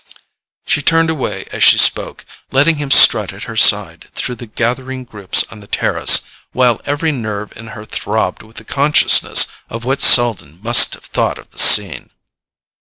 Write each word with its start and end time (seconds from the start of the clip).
She 0.65 0.81
turned 0.81 1.11
away 1.11 1.45
as 1.51 1.63
she 1.63 1.77
spoke, 1.77 2.25
letting 2.51 2.77
him 2.77 2.89
strut 2.89 3.31
at 3.33 3.43
her 3.43 3.55
side 3.55 4.07
through 4.15 4.33
the 4.33 4.47
gathering 4.47 5.03
groups 5.03 5.43
on 5.51 5.59
the 5.59 5.67
terrace, 5.67 6.21
while 6.53 6.81
every 6.85 7.11
nerve 7.11 7.55
in 7.55 7.67
her 7.77 7.85
throbbed 7.85 8.41
with 8.41 8.55
the 8.55 8.63
consciousness 8.65 9.45
of 9.69 9.85
what 9.85 10.01
Selden 10.01 10.57
must 10.63 10.95
have 10.95 11.05
thought 11.05 11.37
of 11.37 11.51
the 11.51 11.59
scene. 11.59 12.09